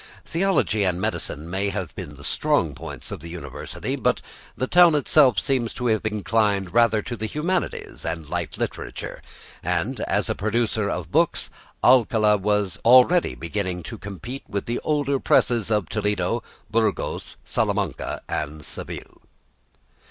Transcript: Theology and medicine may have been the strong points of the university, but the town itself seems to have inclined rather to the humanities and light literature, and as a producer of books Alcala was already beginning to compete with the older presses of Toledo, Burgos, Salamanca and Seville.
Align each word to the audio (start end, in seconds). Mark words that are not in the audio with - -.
Theology 0.25 0.83
and 0.83 0.99
medicine 0.99 1.47
may 1.47 1.69
have 1.69 1.93
been 1.93 2.15
the 2.15 2.23
strong 2.23 2.73
points 2.73 3.11
of 3.11 3.19
the 3.19 3.29
university, 3.29 3.95
but 3.95 4.19
the 4.57 4.65
town 4.65 4.95
itself 4.95 5.37
seems 5.39 5.75
to 5.75 5.85
have 5.85 6.03
inclined 6.05 6.73
rather 6.73 7.03
to 7.03 7.15
the 7.15 7.27
humanities 7.27 8.03
and 8.03 8.27
light 8.27 8.57
literature, 8.57 9.21
and 9.61 9.99
as 9.99 10.27
a 10.27 10.33
producer 10.33 10.89
of 10.89 11.11
books 11.11 11.51
Alcala 11.83 12.35
was 12.37 12.79
already 12.83 13.35
beginning 13.35 13.83
to 13.83 13.99
compete 13.99 14.41
with 14.49 14.65
the 14.65 14.79
older 14.79 15.19
presses 15.19 15.69
of 15.69 15.87
Toledo, 15.87 16.41
Burgos, 16.71 17.37
Salamanca 17.45 18.23
and 18.27 18.65
Seville. 18.65 19.21